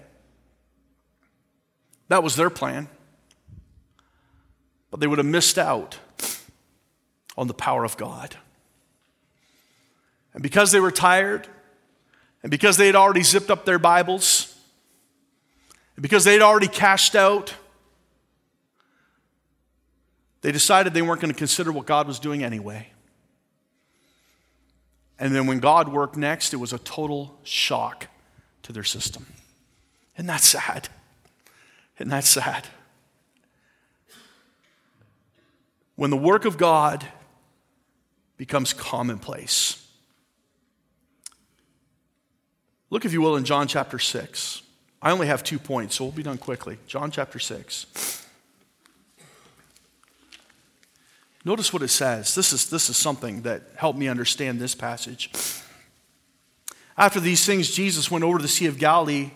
[2.08, 2.88] That was their plan.
[4.90, 5.98] But they would have missed out
[7.36, 8.36] on the power of God.
[10.34, 11.46] And because they were tired,
[12.42, 14.54] and because they had already zipped up their Bibles,
[15.96, 17.54] and because they had already cashed out,
[20.42, 22.88] they decided they weren't going to consider what God was doing anyway.
[25.18, 28.06] And then when God worked next, it was a total shock
[28.62, 29.26] to their system.
[30.16, 30.88] Isn't that sad?
[31.98, 32.66] Isn't that sad?
[35.96, 37.04] When the work of God
[38.36, 39.88] becomes commonplace,
[42.90, 44.62] Look, if you will, in John chapter 6.
[45.00, 46.78] I only have two points, so we'll be done quickly.
[46.86, 48.26] John chapter 6.
[51.48, 52.34] Notice what it says.
[52.34, 55.30] This is, this is something that helped me understand this passage.
[56.94, 59.30] After these things, Jesus went over to the Sea of Galilee,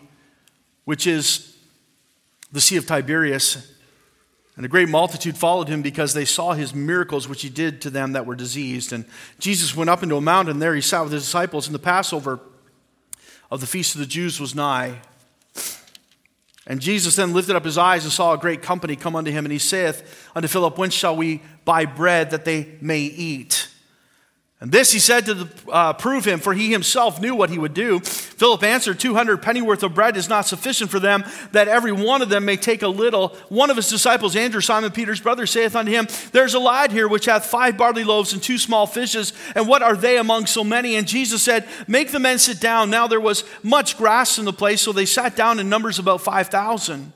[0.84, 1.56] which is
[2.52, 3.66] the Sea of Tiberias.
[4.56, 7.88] And a great multitude followed him because they saw his miracles, which he did to
[7.88, 8.92] them that were diseased.
[8.92, 9.06] And
[9.38, 10.58] Jesus went up into a mountain.
[10.58, 12.40] There he sat with his disciples, and the Passover
[13.50, 15.00] of the feast of the Jews was nigh.
[16.66, 19.44] And Jesus then lifted up his eyes and saw a great company come unto him,
[19.44, 23.61] and he saith unto Philip, When shall we buy bread that they may eat?
[24.62, 27.58] And this he said to the, uh, prove him, for he himself knew what he
[27.58, 27.98] would do.
[27.98, 32.28] Philip answered, 200 pennyworth of bread is not sufficient for them, that every one of
[32.28, 33.30] them may take a little.
[33.48, 37.08] One of his disciples, Andrew, Simon Peter's brother, saith unto him, There's a lad here
[37.08, 40.62] which hath five barley loaves and two small fishes, and what are they among so
[40.62, 40.94] many?
[40.94, 42.88] And Jesus said, Make the men sit down.
[42.88, 46.20] Now there was much grass in the place, so they sat down in numbers about
[46.20, 47.12] 5,000.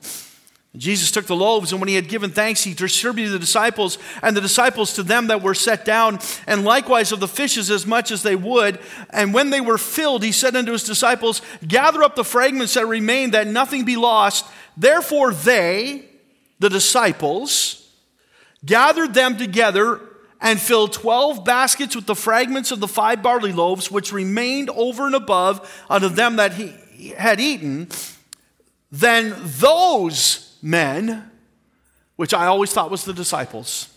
[0.77, 4.37] Jesus took the loaves, and when he had given thanks, he distributed the disciples, and
[4.37, 8.11] the disciples to them that were set down, and likewise of the fishes as much
[8.11, 8.79] as they would.
[9.09, 12.85] And when they were filled, he said unto his disciples, Gather up the fragments that
[12.85, 14.45] remain, that nothing be lost.
[14.75, 16.05] Therefore, they,
[16.59, 17.89] the disciples,
[18.65, 20.01] gathered them together
[20.39, 25.07] and filled 12 baskets with the fragments of the five barley loaves, which remained over
[25.07, 27.87] and above unto them that he had eaten.
[28.91, 31.31] Then those men,
[32.17, 33.89] which I always thought was the disciples.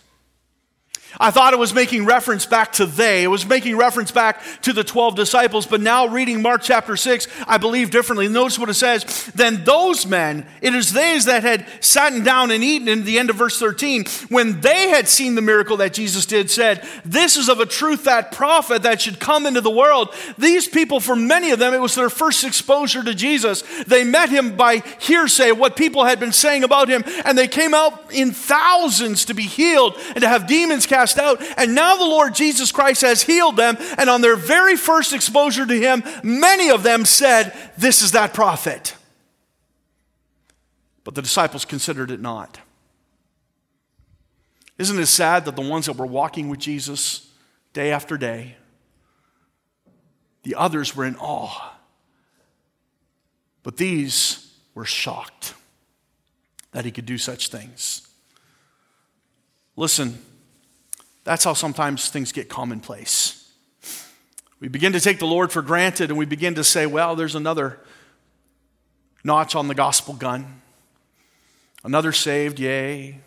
[1.18, 3.24] I thought it was making reference back to they.
[3.24, 5.66] It was making reference back to the 12 disciples.
[5.66, 8.28] But now, reading Mark chapter 6, I believe differently.
[8.28, 9.30] Notice what it says.
[9.34, 13.30] Then those men, it is they that had sat down and eaten in the end
[13.30, 17.48] of verse 13, when they had seen the miracle that Jesus did, said, This is
[17.48, 20.14] of a truth that prophet that should come into the world.
[20.38, 23.62] These people, for many of them, it was their first exposure to Jesus.
[23.86, 27.74] They met him by hearsay, what people had been saying about him, and they came
[27.74, 31.42] out in thousands to be healed and to have demons cast cast out.
[31.56, 33.76] And now the Lord Jesus Christ has healed them.
[33.98, 38.34] And on their very first exposure to Him, many of them said, This is that
[38.34, 38.94] prophet.
[41.04, 42.60] But the disciples considered it not.
[44.78, 47.30] Isn't it sad that the ones that were walking with Jesus
[47.72, 48.56] day after day,
[50.42, 51.74] the others were in awe,
[53.62, 55.52] but these were shocked
[56.72, 58.08] that he could do such things?
[59.76, 60.18] Listen,
[61.24, 63.36] that's how sometimes things get commonplace.
[64.58, 67.34] We begin to take the Lord for granted and we begin to say, well, there's
[67.34, 67.80] another
[69.24, 70.60] notch on the gospel gun.
[71.82, 73.20] Another saved, yay.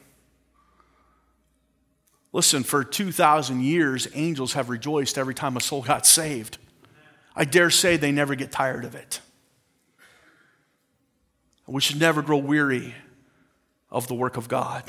[2.32, 6.58] Listen, for 2,000 years, angels have rejoiced every time a soul got saved.
[7.36, 9.20] I dare say they never get tired of it.
[11.66, 12.94] We should never grow weary
[13.90, 14.84] of the work of God.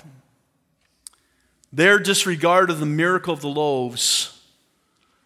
[1.74, 4.40] Their disregard of the miracle of the loaves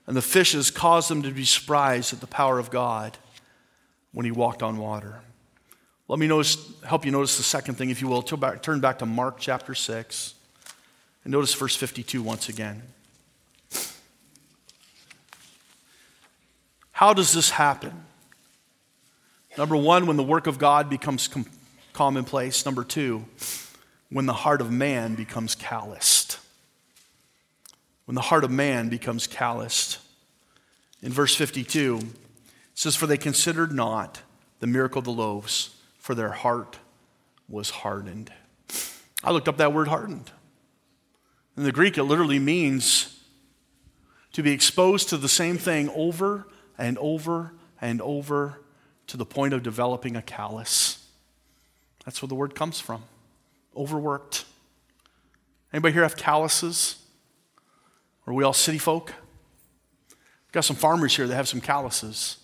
[0.07, 3.19] and the fishes caused them to be surprised at the power of God
[4.13, 5.21] when he walked on water.
[6.09, 6.57] Let me notice,
[6.87, 8.23] help you notice the second thing, if you will.
[8.23, 10.35] Turn back to Mark chapter 6
[11.25, 12.81] and notice verse 52 once again.
[16.93, 17.93] How does this happen?
[19.59, 21.45] Number one, when the work of God becomes com-
[21.93, 22.65] commonplace.
[22.65, 23.27] Number two,
[24.09, 26.28] when the heart of man becomes calloused.
[28.09, 29.99] When the heart of man becomes calloused.
[31.03, 32.07] In verse 52, it
[32.73, 34.23] says, For they considered not
[34.61, 36.79] the miracle of the loaves, for their heart
[37.51, 38.33] was hardened.
[39.23, 40.31] I looked up that word hardened.
[41.55, 43.23] In the Greek, it literally means
[44.33, 46.47] to be exposed to the same thing over
[46.79, 48.63] and over and over
[49.09, 51.07] to the point of developing a callus.
[52.07, 53.03] That's where the word comes from
[53.77, 54.47] overworked.
[55.75, 57.05] Anybody here have calluses?
[58.29, 59.15] Are we all city folk?
[60.11, 62.37] We've got some farmers here that have some calluses.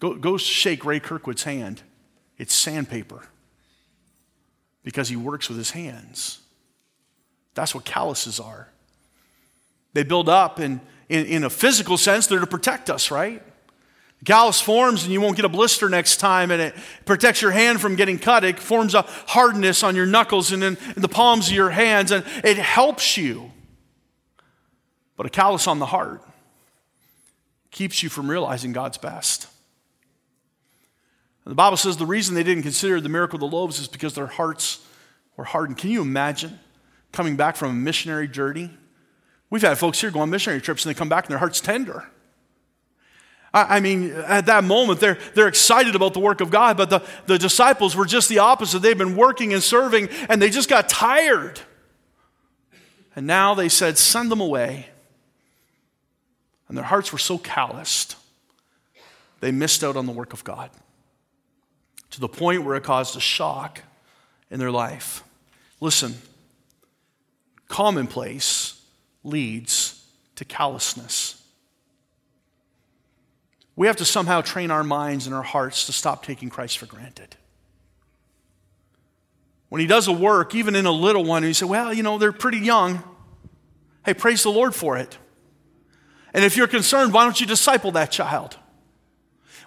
[0.00, 1.82] Go, go shake Ray Kirkwood's hand.
[2.38, 3.28] It's sandpaper
[4.82, 6.40] because he works with his hands.
[7.52, 8.70] That's what calluses are.
[9.92, 13.42] They build up, and in, in a physical sense, they're to protect us, right?
[14.24, 16.74] Callus forms and you won't get a blister next time, and it
[17.04, 18.42] protects your hand from getting cut.
[18.42, 22.24] It forms a hardness on your knuckles and in the palms of your hands, and
[22.42, 23.50] it helps you.
[25.16, 26.22] But a callus on the heart
[27.70, 29.48] keeps you from realizing God's best.
[31.44, 33.88] And the Bible says the reason they didn't consider the miracle of the loaves is
[33.88, 34.84] because their hearts
[35.36, 35.78] were hardened.
[35.78, 36.58] Can you imagine
[37.12, 38.70] coming back from a missionary journey?
[39.50, 41.60] We've had folks here go on missionary trips and they come back and their heart's
[41.60, 42.04] tender.
[43.56, 47.04] I mean, at that moment, they're, they're excited about the work of God, but the,
[47.26, 48.80] the disciples were just the opposite.
[48.80, 51.60] They've been working and serving, and they just got tired.
[53.14, 54.88] And now they said, Send them away.
[56.68, 58.16] And their hearts were so calloused,
[59.40, 60.70] they missed out on the work of God
[62.10, 63.80] to the point where it caused a shock
[64.50, 65.24] in their life.
[65.80, 66.14] Listen,
[67.68, 68.80] commonplace
[69.24, 70.06] leads
[70.36, 71.42] to callousness.
[73.76, 76.86] We have to somehow train our minds and our hearts to stop taking Christ for
[76.86, 77.34] granted.
[79.68, 82.16] When he does a work, even in a little one, you say, well, you know,
[82.16, 83.02] they're pretty young.
[84.04, 85.18] Hey, praise the Lord for it.
[86.34, 88.58] And if you're concerned, why don't you disciple that child?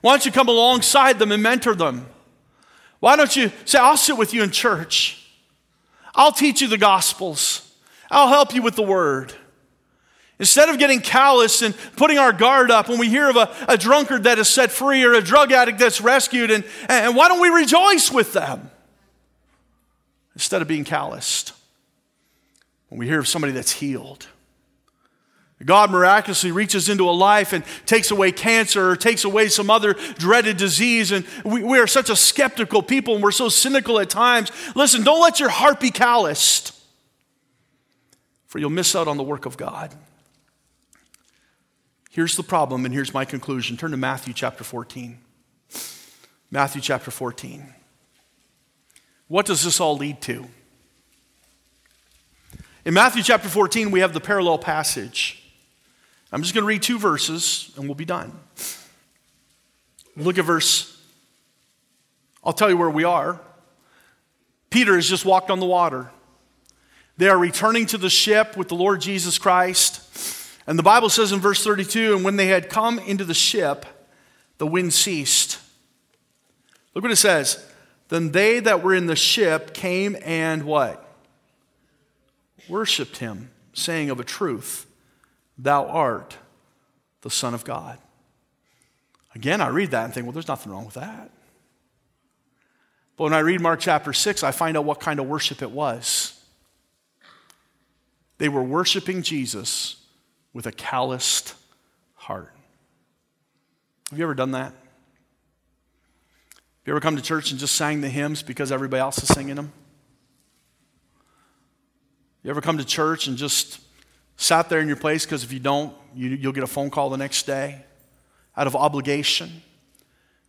[0.01, 2.07] Why don't you come alongside them and mentor them?
[2.99, 5.25] Why don't you say, I'll sit with you in church?
[6.13, 7.73] I'll teach you the Gospels.
[8.11, 9.33] I'll help you with the Word.
[10.39, 13.77] Instead of getting callous and putting our guard up when we hear of a, a
[13.77, 17.41] drunkard that is set free or a drug addict that's rescued, and, and why don't
[17.41, 18.69] we rejoice with them?
[20.35, 21.53] Instead of being calloused
[22.89, 24.27] when we hear of somebody that's healed.
[25.65, 29.95] God miraculously reaches into a life and takes away cancer or takes away some other
[30.17, 31.11] dreaded disease.
[31.11, 34.51] And we, we, are such a skeptical people and we're so cynical at times.
[34.75, 36.79] Listen, don't let your heart be calloused,
[38.45, 39.95] for you'll miss out on the work of God.
[42.11, 43.77] Here's the problem, and here's my conclusion.
[43.77, 45.17] Turn to Matthew chapter 14.
[46.51, 47.73] Matthew chapter 14.
[49.27, 50.47] What does this all lead to?
[52.85, 55.43] In Matthew chapter 14, we have the parallel passage.
[56.31, 58.37] I'm just going to read two verses and we'll be done.
[60.15, 60.99] Look at verse,
[62.43, 63.39] I'll tell you where we are.
[64.69, 66.11] Peter has just walked on the water.
[67.17, 70.03] They are returning to the ship with the Lord Jesus Christ.
[70.67, 73.85] And the Bible says in verse 32 and when they had come into the ship,
[74.57, 75.59] the wind ceased.
[76.93, 77.63] Look what it says.
[78.09, 81.03] Then they that were in the ship came and what?
[82.67, 84.86] Worshipped him, saying of a truth,
[85.57, 86.37] Thou art
[87.21, 87.97] the Son of God.
[89.35, 91.31] Again, I read that and think, well, there's nothing wrong with that.
[93.15, 95.71] But when I read Mark chapter 6, I find out what kind of worship it
[95.71, 96.39] was.
[98.37, 99.97] They were worshiping Jesus
[100.53, 101.55] with a calloused
[102.13, 102.53] heart.
[104.09, 104.71] Have you ever done that?
[104.71, 104.73] Have
[106.85, 109.55] you ever come to church and just sang the hymns because everybody else is singing
[109.55, 109.73] them?
[112.43, 113.81] You ever come to church and just
[114.37, 117.09] sat there in your place because if you don't, you, you'll get a phone call
[117.09, 117.83] the next day
[118.55, 119.61] out of obligation?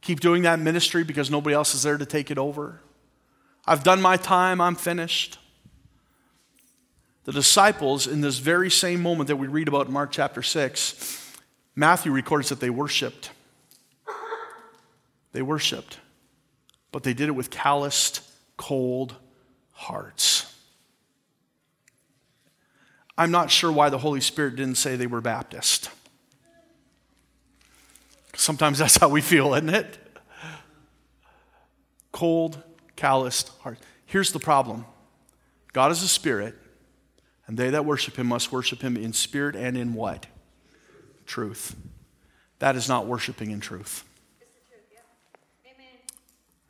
[0.00, 2.80] Keep doing that ministry because nobody else is there to take it over?
[3.66, 5.38] I've done my time, I'm finished.
[7.24, 11.36] The disciples, in this very same moment that we read about in Mark chapter 6,
[11.76, 13.30] Matthew records that they worshiped.
[15.32, 15.98] They worshiped,
[16.90, 18.22] but they did it with calloused,
[18.56, 19.14] cold
[19.72, 20.37] hearts.
[23.18, 25.90] I'm not sure why the Holy Spirit didn't say they were Baptist.
[28.36, 29.98] Sometimes that's how we feel, isn't it?
[32.12, 32.62] Cold,
[32.94, 33.78] calloused heart.
[34.06, 34.86] Here's the problem
[35.72, 36.54] God is a spirit,
[37.48, 40.26] and they that worship him must worship him in spirit and in what?
[41.26, 41.74] Truth.
[42.60, 44.04] That is not worshiping in truth.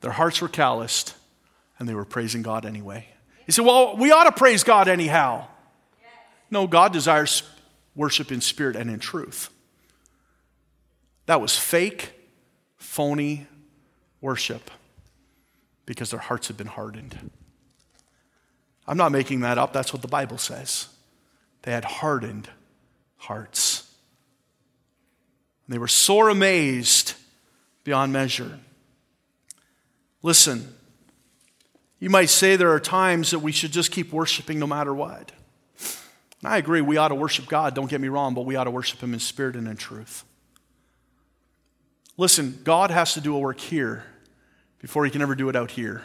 [0.01, 1.14] Their hearts were calloused,
[1.78, 3.07] and they were praising God anyway.
[3.46, 5.46] You say, well, we ought to praise God anyhow.
[6.51, 7.42] No, God desires
[7.94, 9.51] worship in spirit and in truth.
[11.26, 12.12] That was fake,
[12.76, 13.46] phony
[14.20, 14.70] worship
[15.84, 17.30] because their hearts had been hardened.
[18.86, 19.72] I'm not making that up.
[19.72, 20.88] That's what the Bible says.
[21.62, 22.49] They had hardened
[23.18, 23.84] hearts.
[25.68, 27.12] They were sore amazed
[27.84, 28.59] beyond measure.
[30.22, 30.74] Listen,
[32.01, 35.32] you might say there are times that we should just keep worshiping no matter what.
[36.43, 38.64] And I agree, we ought to worship God, don't get me wrong, but we ought
[38.64, 40.24] to worship Him in spirit and in truth.
[42.16, 44.05] Listen, God has to do a work here
[44.80, 46.03] before He can ever do it out here.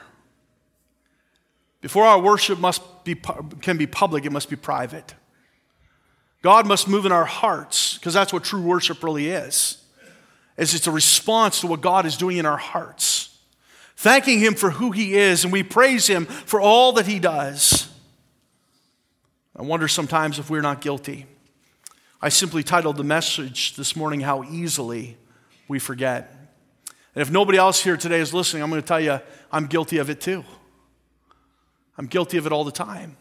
[1.82, 3.16] Before our worship must be,
[3.62, 5.14] can be public, it must be private.
[6.42, 9.84] God must move in our hearts, because that's what true worship really is.
[10.58, 13.38] Is it's a response to what God is doing in our hearts.
[13.96, 17.93] Thanking Him for who He is, and we praise Him for all that He does.
[19.56, 21.28] I wonder sometimes if we're not guilty.
[22.22, 25.18] I simply titled the message this morning, How Easily
[25.68, 26.32] We Forget.
[27.14, 29.20] And if nobody else here today is listening, I'm going to tell you
[29.52, 30.44] I'm guilty of it too.
[31.98, 33.18] I'm guilty of it all the time.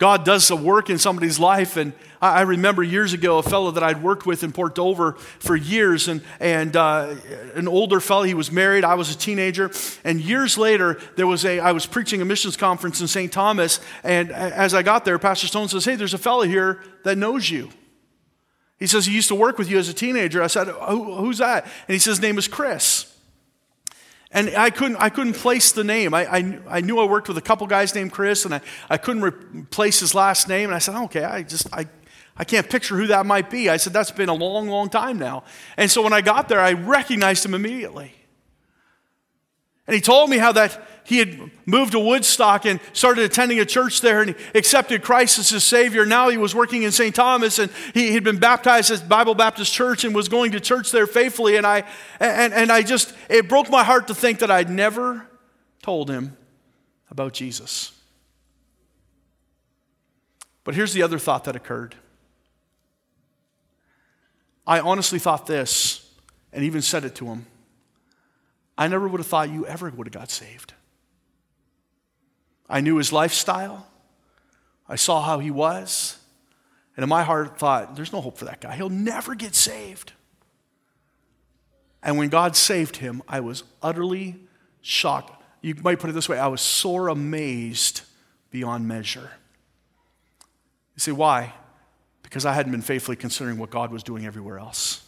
[0.00, 1.76] God does a work in somebody's life.
[1.76, 1.92] And
[2.22, 6.08] I remember years ago a fellow that I'd worked with in Port Dover for years,
[6.08, 7.16] and, and uh,
[7.54, 9.70] an older fellow, he was married, I was a teenager.
[10.02, 13.30] And years later, there was a, I was preaching a missions conference in St.
[13.30, 17.18] Thomas, and as I got there, Pastor Stone says, Hey, there's a fellow here that
[17.18, 17.68] knows you.
[18.78, 20.42] He says, He used to work with you as a teenager.
[20.42, 21.64] I said, Who, Who's that?
[21.64, 23.14] And he says, His name is Chris.
[24.32, 26.14] And I couldn't, I couldn't place the name.
[26.14, 28.96] I, I, I, knew I worked with a couple guys named Chris, and I, I
[28.96, 30.68] couldn't replace his last name.
[30.68, 31.88] And I said, okay, I just, I,
[32.36, 33.68] I can't picture who that might be.
[33.68, 35.42] I said, that's been a long, long time now.
[35.76, 38.14] And so when I got there, I recognized him immediately.
[39.88, 43.64] And he told me how that he had moved to Woodstock and started attending a
[43.64, 46.06] church there and he accepted Christ as his Savior.
[46.06, 47.14] Now he was working in St.
[47.14, 50.92] Thomas and he had been baptized at Bible Baptist Church and was going to church
[50.92, 51.56] there faithfully.
[51.56, 51.84] And I,
[52.20, 55.26] and, and I just, it broke my heart to think that I'd never
[55.82, 56.36] told him
[57.10, 57.92] about Jesus.
[60.64, 61.96] But here's the other thought that occurred.
[64.66, 66.08] I honestly thought this
[66.52, 67.46] and even said it to him.
[68.78, 70.74] I never would have thought you ever would have got saved.
[72.70, 73.86] I knew his lifestyle.
[74.88, 76.16] I saw how he was.
[76.96, 78.76] And in my heart, thought, there's no hope for that guy.
[78.76, 80.12] He'll never get saved.
[82.02, 84.36] And when God saved him, I was utterly
[84.80, 85.42] shocked.
[85.60, 88.02] You might put it this way I was sore amazed
[88.50, 89.30] beyond measure.
[90.94, 91.52] You say, why?
[92.22, 95.04] Because I hadn't been faithfully considering what God was doing everywhere else.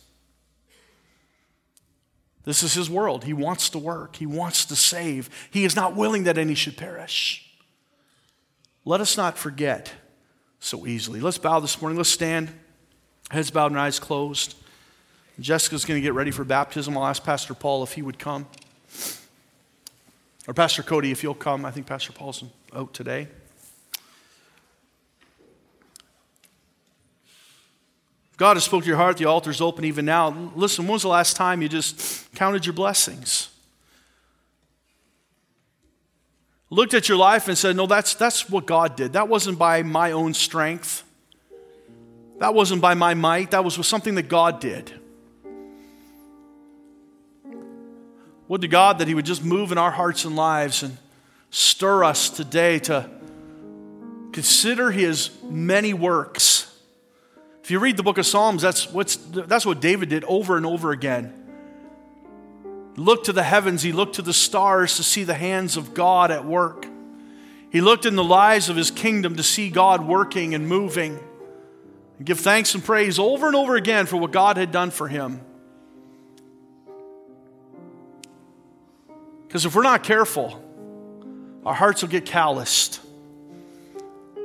[2.44, 3.24] This is his world.
[3.24, 5.30] He wants to work, he wants to save.
[5.50, 7.48] He is not willing that any should perish.
[8.84, 9.92] Let us not forget
[10.58, 11.20] so easily.
[11.20, 11.96] Let's bow this morning.
[11.96, 12.52] Let's stand,
[13.30, 14.56] heads bowed and eyes closed.
[15.40, 16.96] Jessica's going to get ready for baptism.
[16.96, 18.46] I'll ask Pastor Paul if he would come.
[20.46, 21.64] Or Pastor Cody, if you'll come.
[21.64, 22.42] I think Pastor Paul's
[22.74, 23.28] out today.
[28.36, 30.50] God has spoke to your heart, the altar's open even now.
[30.56, 33.51] Listen, when was the last time you just counted your blessings?
[36.72, 39.12] Looked at your life and said, No, that's, that's what God did.
[39.12, 41.04] That wasn't by my own strength.
[42.38, 43.52] That wasn't by my might.
[43.52, 44.92] That was something that God did.
[48.48, 50.96] Would to God that He would just move in our hearts and lives and
[51.50, 53.08] stir us today to
[54.32, 56.68] consider His many works.
[57.62, 60.66] If you read the book of Psalms, that's, what's, that's what David did over and
[60.66, 61.41] over again
[62.96, 66.30] looked to the heavens, he looked to the stars to see the hands of God
[66.30, 66.86] at work.
[67.70, 71.18] He looked in the lives of his kingdom to see God working and moving.
[72.18, 75.08] And give thanks and praise over and over again for what God had done for
[75.08, 75.40] him.
[79.46, 80.62] Because if we're not careful,
[81.64, 83.00] our hearts will get calloused.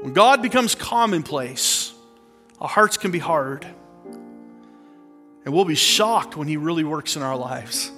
[0.02, 1.94] When God becomes commonplace,
[2.60, 3.66] our hearts can be hard.
[5.46, 7.92] And we'll be shocked when He really works in our lives.